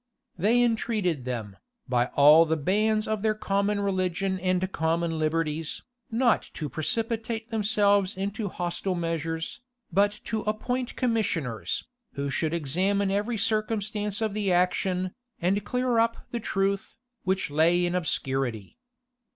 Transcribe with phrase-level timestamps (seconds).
[0.35, 1.57] They entreated them,
[1.87, 8.17] by all the bands of their common religion and common liberties, not to precipitate themselves
[8.17, 9.61] into hostile measures,
[9.93, 16.25] but to appoint commissioners, who should examine every circumstance of the action, and clear up
[16.31, 18.79] the truth, which lay in obscurity.